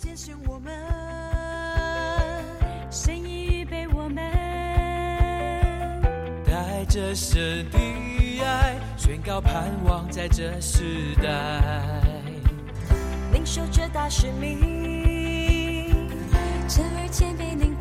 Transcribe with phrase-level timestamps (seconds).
[0.00, 0.72] 拣选我们，
[2.88, 4.22] 神已预备我们，
[6.46, 7.78] 带着神的
[8.44, 11.60] 爱，宣告盼望在这时代。
[13.32, 14.60] 领受这大使命，
[16.68, 17.76] 成为谦卑聆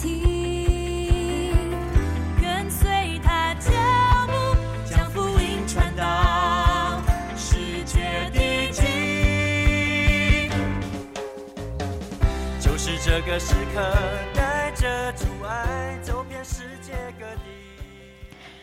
[13.28, 13.82] 个时刻
[14.34, 15.87] 带着阻碍。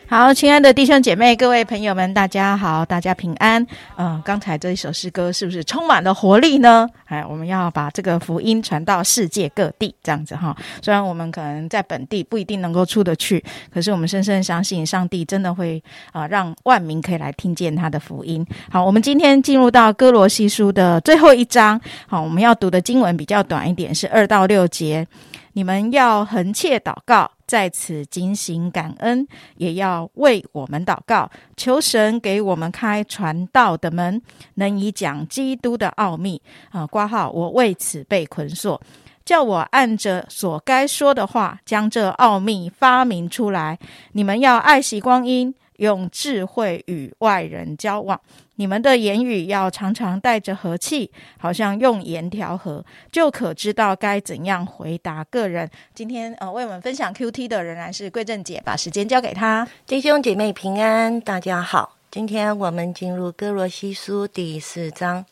[0.07, 3.65] 好，亲爱的弟兄姐妹、各位朋友们，大家好，大家平安。
[3.97, 6.87] 嗯、刚才这一首诗歌是不是充满了活力呢？
[7.05, 10.55] 哎，我们要把这个福音传到世界各地，这样子哈。
[10.79, 18.45] 虽然我们可能在本地不一定能够出得去，可是我们深深相信，上帝真的会啊、让万民可以来听见他的福音。
[18.69, 21.81] 好，我们今天进入到哥罗西书的最后一章。
[22.05, 25.07] 好，我们要读的经文比较短一点，是二到六节。
[25.55, 29.25] 你们要恒切祷告，在此警醒感恩，
[29.55, 34.21] 也要为我们祷告，求神给我们开传道的门，
[34.55, 36.41] 能以讲基督的奥秘。
[36.71, 38.81] 啊，挂号，我为此被捆锁，
[39.23, 43.79] 叫我按着所该说的话，将这奥秘发明出来。
[44.11, 48.19] 你们要爱惜光阴，用智慧与外人交往。
[48.55, 55.69] 你们的言语要常常带着和气，好像用盐调和，就可知道该怎样回答个人。
[55.93, 59.67] 今天呃，为我们分享 Q T 的仍然是桂正姐，把时间交给她。
[59.85, 61.97] 弟兄姐妹平安，大家好。
[62.09, 65.25] 今天我们进入哥罗西书第四章。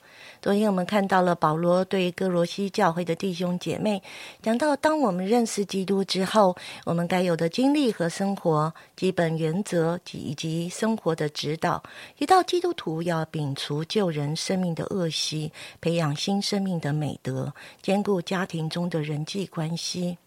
[0.43, 4.03] 昨天我们看到了保罗对哥罗西教会的弟兄姐妹
[4.41, 11.81] 讲到，当我们认识基督之后，我们该有的经历和生活基本原则及以及生活的指导。
[12.17, 20.17] 提到基督徒要摒除旧人生命的恶习，培养新生命的美德，兼顾家庭中的人际关系。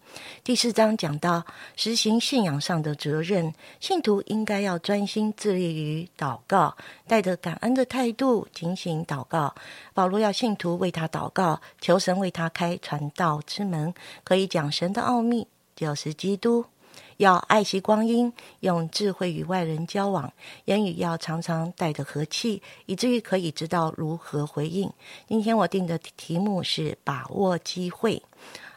[0.43, 6.75] 第四章讲到实行信仰上的责任，信徒应该要专心致力于祷告，
[7.07, 9.53] 带着感恩的态度进行祷告。
[9.93, 16.65] 保罗要信徒为他祷告，求神为他开传道之门，可以讲神的奥秘，就是基督。
[17.17, 20.31] 要爱惜光阴，用智慧与外人交往，
[20.65, 24.87] 言语要常常带着和气，以至于可以知道如何回应。
[25.27, 28.21] 今天我定的题目是把握机会。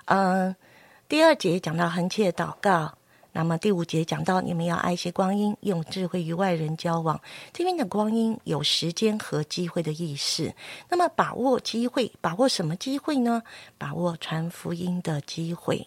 [0.06, 0.56] 嗯，
[1.10, 2.97] 第二节讲到恒切祷告，
[3.32, 7.21] 那么第五节讲到你们要爱惜光阴，用智慧与外人交往。
[7.53, 10.54] 这边的光阴有时间和机会的意思。
[10.88, 13.43] 那么把握机会，把握什么机会呢？
[13.76, 15.84] 把握传福音的机会。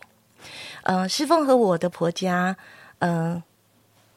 [0.82, 2.58] 呃，师凤和我的婆家，
[3.00, 3.42] 嗯、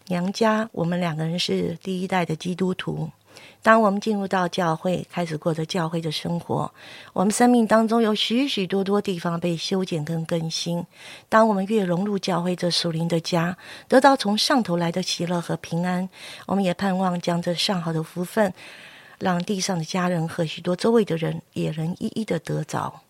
[0.09, 3.09] 娘家，我们两个人是第一代的基督徒。
[3.63, 6.73] 当我们进入到教会，开始过着教会的生活，
[7.13, 10.85] 我们生命当中有许许多多地方被修剪跟更新。
[11.29, 13.57] 当我们越融入教会这属灵的家，
[13.89, 16.09] 得到从上头来的喜乐和平安，
[16.47, 18.53] 我们也盼望将这上好的福分，
[19.19, 23.03] 让地上的家人和许多周围的人也能一一的得着。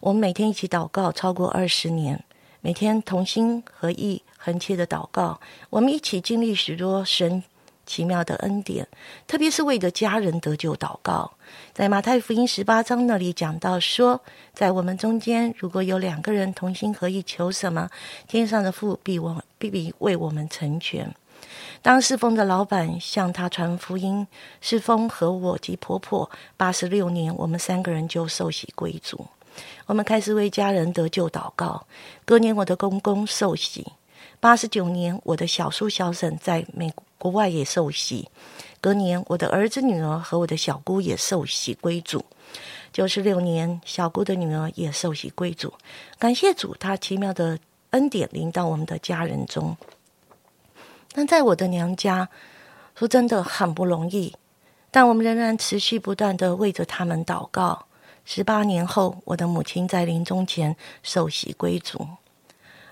[0.00, 2.22] 我们每天一起祷告超过二十年，
[2.60, 7.42] 每天同心合意、恒切的祷告，我们一起经历许多神
[7.86, 8.86] 奇妙的恩典，
[9.26, 11.32] 特别是为着家人得救祷告。
[11.72, 14.20] 在马太福音十八章那里讲到说，
[14.52, 17.90] 在我们中间如果有两个人同心合意求什么，
[18.26, 21.14] 天上的父必我必必为我们成全。
[21.82, 24.26] 当侍奉的老板向他传福音，
[24.60, 29.26] 侍奉和我及婆婆八十六年，我们三个人就受洗归主。
[29.86, 31.86] 我们开始为家人得救祷告。
[32.24, 33.92] 隔年，我的公公受洗。
[34.40, 38.28] 八十九年，我的小叔小婶在美国国外也受洗。
[38.80, 42.24] 隔年，我的儿子女儿和我的小姑也受洗归主。
[42.92, 45.72] 九十六年，小姑的女儿也受洗归主。
[46.18, 47.58] 感谢主，他奇妙的
[47.90, 49.76] 恩典临到我们的家人中。
[51.12, 52.28] 但在我的娘家，
[52.94, 54.34] 说真的很不容易，
[54.90, 57.86] 但我们仍然持续不断的为着他们祷告。
[58.24, 62.06] 十八年后，我的母亲在临终前受洗归主。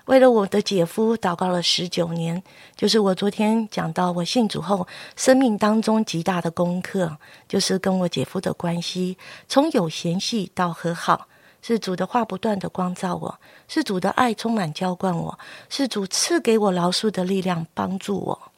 [0.05, 2.43] 为了我的姐夫祷告了十九年，
[2.75, 4.85] 就是我昨天讲到我信主后
[5.15, 7.17] 生命当中极大的功课，
[7.47, 9.17] 就是跟我姐夫的关系
[9.47, 11.29] 从有嫌隙到和好，
[11.61, 13.39] 是主的话不断的光照我，
[13.69, 15.39] 是主的爱充满浇灌我，
[15.69, 18.51] 是主赐给我饶恕的力量帮助我。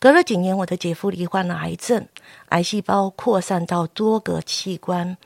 [0.00, 2.08] 隔了几年，我的姐夫罹患了癌症，
[2.48, 5.16] 癌细胞扩散到多个器官。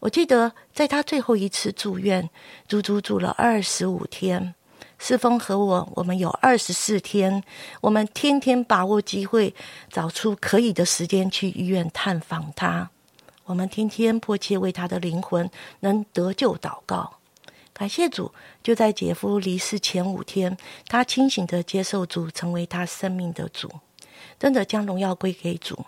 [0.00, 2.30] 我记得在他最后一次住院，
[2.66, 4.54] 足足住了二十五天。
[5.04, 7.42] 世峰和我，我们有二十四天，
[7.80, 9.52] 我们天天把握机会，
[9.90, 12.88] 找出可以的时间去医院探访他。
[13.44, 15.50] 我们天天迫切为他的灵魂
[15.80, 17.14] 能得救祷告。
[17.72, 18.32] 感谢主，
[18.62, 20.56] 就在姐夫离世前五天，
[20.86, 23.68] 他清醒的接受主成为他生命的主，
[24.38, 25.84] 真的将荣耀归给主。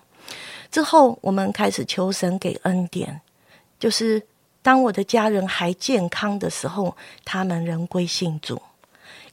[0.73, 3.21] 之后，我们开始求神给恩典，
[3.79, 4.27] 就是
[4.61, 8.61] 当我的家人还健康的时候，他们仍归信主。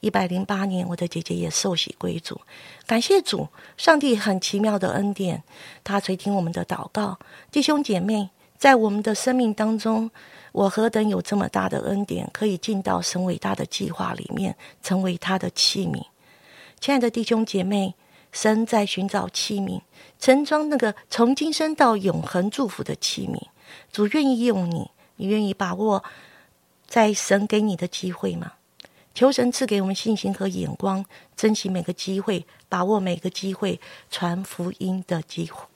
[0.02, 2.42] 一百零八年，我的姐姐也受洗归主，
[2.88, 5.44] 感谢主，上帝很奇妙的恩典，
[5.84, 7.18] 他垂听我们的祷告。
[7.52, 10.10] 弟兄姐妹，在我们的生命当中，
[10.52, 16.04] 我何等有这么大的恩典，可以进到神伟大的计划里面，成为他的器皿。
[16.80, 17.94] 亲爱的弟兄姐妹，
[18.32, 19.82] 神在寻找器皿，
[20.20, 23.40] 盛装那个从今生到永恒祝福的器皿。
[23.92, 26.04] 主愿意用你，你愿意把握
[26.88, 28.54] 在神给你的机会吗？
[29.14, 31.06] 求神赐给我们信心和眼光，
[31.36, 33.80] 珍惜每个机会，把握每个机会，
[34.10, 35.71] 传福音的机会。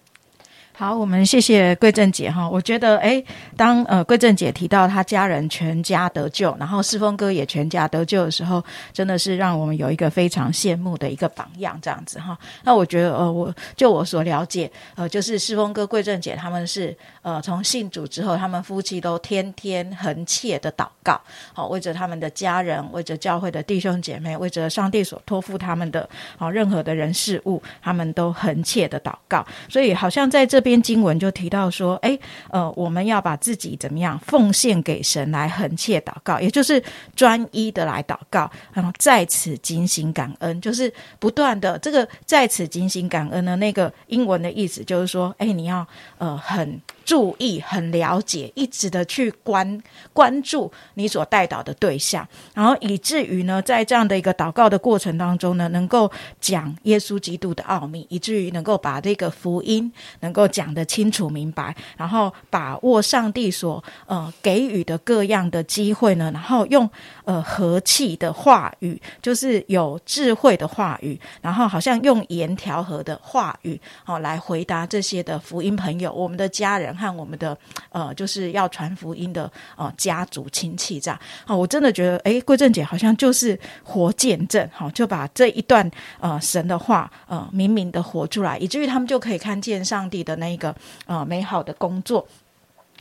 [0.78, 2.50] 好，我们谢谢桂正姐哈。
[2.50, 3.24] 我觉得，诶，
[3.56, 8.62] 当呃桂正姐提到她家人全家得救，然后世峰哥也全家得救的时候，
[8.92, 12.38] 真的是让我们有一个非常羡慕的一个榜样，这样子哈。
[12.66, 21.18] 那我觉得，呃，我就我所了解，呃，就是世峰哥、桂正姐他们是呃从信主之后，他们夫妻都天天恒切的祷告，
[21.54, 29.46] 好，为着他们的家人，为着教会的弟兄姐妹，为着上帝所托付他们的好任何的人事物，他们都恒切的祷告。
[29.70, 30.65] 所以，好像在这。
[30.66, 32.18] 篇经文就提到说，哎，
[32.50, 36.84] 呃，我们要把自己怎么样奉献给神来横切祷告，也就是
[37.16, 46.82] 专一的来祷告，然后在此警醒感恩，就是不断的这个在此警醒感恩的那个英文的意思就是说，哎，你要呃很。
[47.06, 49.80] 注意，很了解，一直的去关
[50.12, 56.12] 关注你所带导的对象，然后以至于呢，在这样的一个祷告的过程当中呢，能够
[56.42, 66.90] 讲耶稣基督的奥秘，以至于能够把这个福音能够讲得清楚明白，然后把握上帝所呃给予的各样的机会呢，然后用
[67.24, 76.95] 呃和气的话语，就是有智慧的话语，然后好像用言调和的话语，哦，来回答这些的福音朋友，我们的家人。
[76.96, 77.58] 和我们的
[77.90, 85.90] 呃，就是要传福音的呃家族亲戚这样啊，我真的觉得哎，桂正姐好像就是活见证，好就把这一段
[86.20, 90.76] 呃神的话呃明明的活出来，以至于他们就可以看见上帝的那一个
[91.06, 92.28] 呃美好的工作。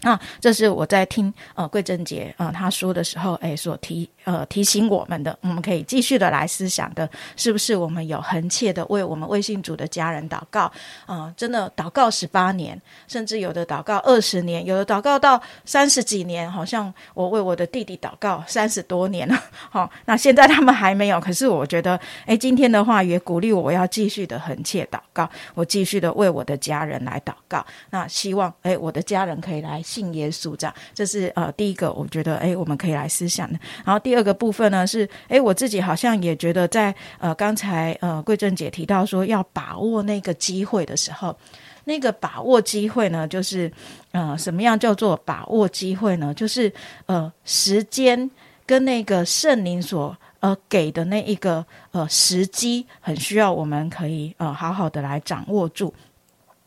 [0.05, 10.71] 那，这是我在听呃桂珍杰呃他说的时候，哎，所提呃提醒我们的，我们可以继续的来思想的，是不是我们有恒切的为我们微信组的家人祷告
[11.07, 11.33] 啊？
[11.37, 12.79] 真的祷告十八年，
[13.09, 19.43] 甚至有的祷告二十年，有的祷告到三十几年，好像我为我的弟弟祷告三十多年了。
[19.73, 27.65] 好，那现在他们还没有，可是我觉得，哎，今天的话也鼓励我要继续的恒切祷告，我继续的为我的家人来祷告。
[27.89, 29.83] 那希望哎，我的家人可以来。
[29.95, 33.59] 信耶稣，这样这是呃第一个，我觉得哎，我们可以来思想的。
[33.85, 41.37] 然后第二个部分呢是哎，我自己好像也觉得在呃刚才呃桂正姐提到说要把握那个机会的时候，
[41.85, 43.71] 那个把握机会呢，就是
[44.11, 46.35] 呃什么样叫做把握机会呢？
[46.35, 46.73] 就是
[47.07, 48.29] 呃时间
[48.67, 55.95] 跟那个圣灵所呃给的那一个呃时机，很需要我们可以呃好好的来掌握住。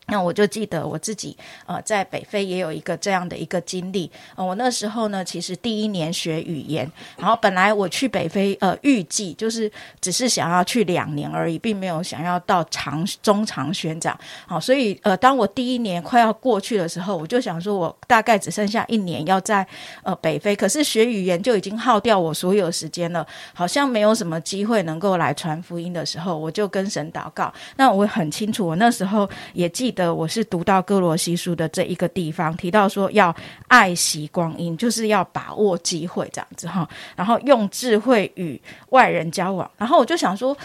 [0.09, 4.09] 那我就记得我自己，呃，在北非也有一个这样的一个经历。
[4.35, 14.17] 呃，我那时候呢，其实第一年学语言，然后本来我去北非，呃，预计就是只是想要去两年而已，并没有想要到长中长宣讲。
[14.45, 19.67] 好，所以呃，当我第一年快要过去的时候，我就想说，我大概只剩下一年要在
[20.03, 27.53] 呃北非，可是学语言就已经耗掉我所有时间了，好像没有什么机会能够来传福音的时候，我就跟神祷告。
[27.75, 29.93] 那我很清楚，我那时候也记。
[29.97, 33.35] 的我是读到哥罗西书的这一个地方提到说要
[33.67, 39.69] 爱惜光阴，就是要把握机会这样子哈，然后用智慧与外人交往。
[39.77, 40.55] 然后我就想说，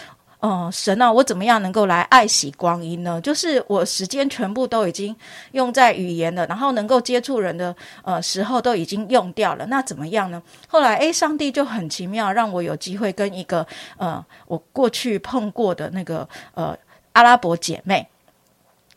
[0.41, 3.19] 嗯，神啊，我怎么样能够来爱惜光阴呢？
[3.21, 5.15] 就是我时间全部都已经
[5.53, 10.39] 用在语言了，然后能够接触人的呃时候都已经用掉了，那怎么样呢？
[10.67, 13.65] 后来诶，上帝就很奇妙，让我有机会跟一个
[13.97, 16.77] 呃我过去碰过的那个呃
[17.13, 18.07] 阿拉伯姐妹。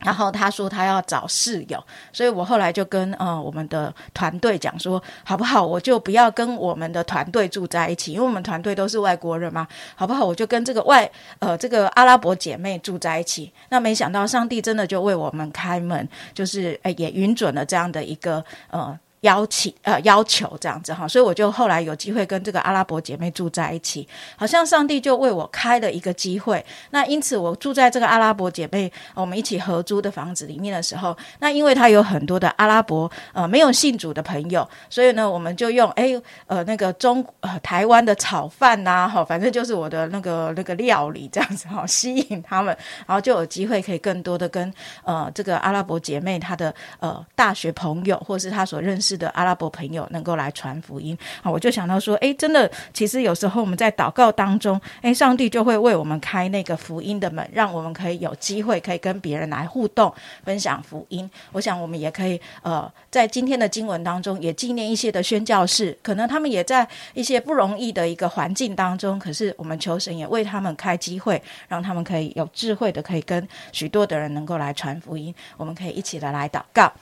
[0.00, 5.64] 然后他说他要找室友，所以我后来就跟呃我们的团队讲说，好不好？
[5.64, 10.24] 我就不要跟我们的团队住在一起，因为我们团队都是外国人嘛，好不好？
[10.24, 13.52] 我就跟这个外呃这个阿拉伯姐妹住在一起。
[13.70, 18.98] 那没想到上帝真的就为我们开门，就是诶也允准了这样的一个呃。
[19.20, 24.06] 邀请呃要求这样子哈，所以我就后来有机会跟这个阿拉伯姐妹住在一起，
[24.36, 26.64] 好像上帝就为我开了一个机会。
[26.90, 36.10] 那因此我住在这个阿拉伯姐妹我们一起合租的房子里面的时候，那因为他有很多的阿拉伯呃没有信主的朋友，所以呢我们就用哎
[36.46, 44.72] 呃那个中呃台湾的炒饭呐哈，反正就是我的那个那个料理这样子哈，吸引他们，然后就有机会可以更多的跟
[45.04, 49.05] 呃这个阿拉伯姐妹她的呃大学朋友或是她所认识。
[49.06, 60.12] 是的阿拉伯朋友能够来传福音啊，我就想到说，哎，真的，其实有时候我们在祷告当中，哎，上帝就会为我们开那个福音的门，让我们可以有机会可以跟别人来互动，
[60.44, 61.30] 分享福音。
[61.52, 75.32] 我想我们也可以，呃，在今天的经文当中，也纪念一些的宣教士，可能他们也在一些不容易的一个环境当中，可是我们求神也为他们开机会，让他们可以有智慧的，可以跟许多的人能够来传福音。
[75.56, 76.92] 我们可以一起的来祷告。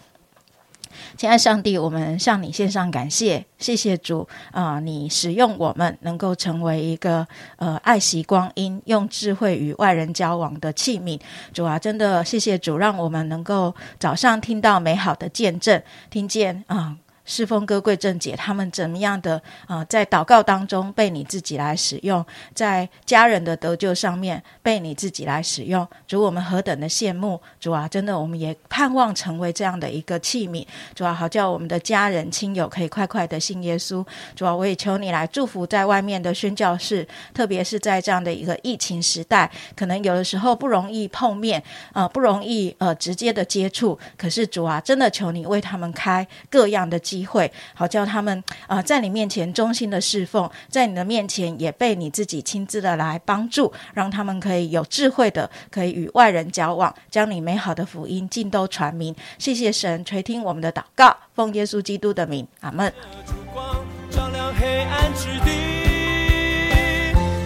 [1.17, 4.81] 亲爱上帝，我们向你献上感谢，谢谢主啊！
[4.81, 11.21] 你使用我们，能够成为一个呃爱惜光阴、用智慧与外人交往的器皿。
[11.53, 16.97] 主啊，真的谢谢主，让我们能够早上听到美好的见证，听见啊。
[17.27, 19.83] 侍奉歌贵正姐他们怎么样的啊？
[19.87, 27.41] 在祷告当中被你自己来使用，在家人的得救上面被你自己来使用，主我们何等的羡慕！
[27.59, 30.67] 主啊，真的我们也盼望成为这样的一个器皿。
[30.95, 34.05] 主啊，好叫我们的家人亲友可以快快的信耶稣。
[34.37, 41.63] 主啊，我也求你来祝福在外面的宣教士，特别是在这样的一个疫情时代，可能有的时候不容易碰面
[41.95, 43.99] 啊，不容易呃直接的接触。
[44.19, 47.01] 可是主啊，真的求你为他们开各样的。
[47.15, 59.15] 机会，好叫他们啊，在你面前忠心的侍奉，在你的面前也被你自己亲自的来帮助，让他们可以有智慧的，可以与外人交往，将你美好的福音尽都传明。
[59.39, 62.93] 谢谢神垂听我们的祷告，奉耶稣基督的名，阿门。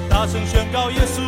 [0.08, 1.20] 大声宣告耶稣。